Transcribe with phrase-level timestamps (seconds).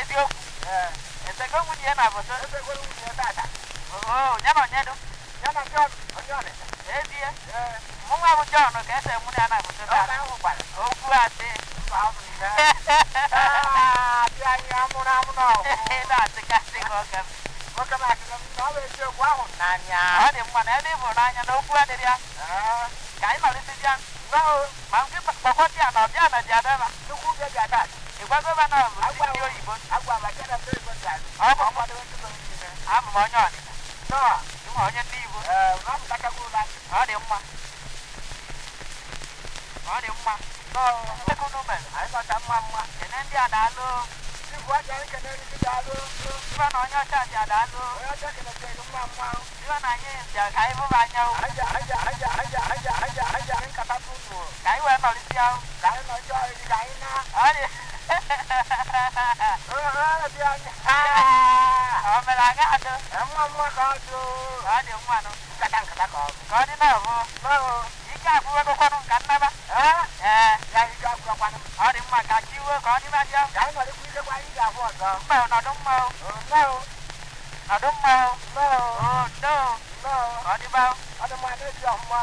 [0.00, 0.41] eziokwu
[1.52, 3.12] không có chukwu mà vừa bụ ndị ebe ọ bụ ndị ike dị ọnwụ.
[3.12, 3.12] ọ ndị ike dị ọnwụ Ee, kedụkwa onye anyị nọ bie nụ anyị nọ be
[3.12, 3.12] Chukwu a na-akpọ Kanụ.
[3.12, 3.12] oo Ya na- ya na ndị be thế agbakọrọ ụra.
[3.12, 3.44] eziokwu Ee, đi nwunye ya na abodo muốn gwere nwunye ya tata.
[3.92, 4.94] oo cái na onyedo
[5.42, 5.86] cái na cái
[6.18, 6.64] onye Ọnịcha.
[6.96, 7.76] ezie Ee,
[8.08, 10.62] mụnwa bụ jọn ka ese mụ na ya na abodo ọ taa na-ahụ gbara.
[10.78, 11.48] đi asị
[11.86, 12.48] Mba, ọ bụ n'ihe.
[13.32, 15.72] Ah, dị anyị amụrụ amụ na ọgụ.
[16.08, 17.26] na-asịkasị gị oge m
[17.76, 20.00] Nwoke na-asịrị m na đó thì qua cái n'anya.
[20.20, 20.62] nào dị mma
[37.18, 37.38] mma
[39.92, 40.34] ọ dị mma
[40.72, 40.92] Nnọọ.
[41.32, 42.82] ego unu mere Anyị nọcha mma mma.
[43.00, 43.86] kene ndị a daalụ
[44.56, 45.94] Igwe ọcha anyị kenere ndị daalụ.
[46.52, 49.26] ibe na onye ọcha ji adaalụ Onye ọcha kenere ndị mma mma.
[49.62, 53.24] ibe na anyị bịa ka anyị bụba anya o Aja, aja, aja, aja, aja, aja,
[53.36, 53.54] aja.
[53.58, 54.38] Anyị nkata bụ unu.
[54.64, 57.10] ka anyị wee nọrịsịa o Ka anyị nọ jọọ iri ka anyị na.
[57.44, 57.68] ee,
[60.34, 60.70] dị anyị.
[60.86, 61.51] Ah!
[62.22, 64.26] ọmọlá aga adó ẹ̀wọ̀n mú ọkọ̀ ọdún
[64.76, 67.72] ọdún mú àná nkàtà nkàtà kọ̀ kọ́ ọdún náà fún báwo
[68.14, 69.48] ike àfúwé kókó nù nkà nnaba
[69.82, 69.86] ẹ
[70.74, 73.60] ya ike àfúwé kwanu ọdún mú àkà kí iwe kọ́ ọdún bá dé ọ kà
[73.66, 75.94] ń wọlé kú ilé kwa ike àfú ọ̀dọ́ mbà ọ nọdún mọ
[76.28, 76.78] ọ mbà ọ
[77.68, 79.54] nọdún mọ ọ mbà ọ ọ ndó
[80.10, 80.14] ọ
[80.52, 80.92] ọdún bá ọ
[81.22, 82.18] ọdún mọ adé ti ọ̀ mbà